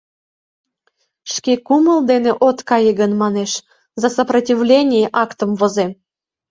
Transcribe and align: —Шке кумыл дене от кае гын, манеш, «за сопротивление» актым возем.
—Шке 1.33 1.53
кумыл 1.67 1.99
дене 2.11 2.31
от 2.47 2.57
кае 2.69 2.91
гын, 2.99 3.11
манеш, 3.21 3.51
«за 4.01 4.07
сопротивление» 4.17 5.05
актым 5.23 5.51
возем. 5.59 5.91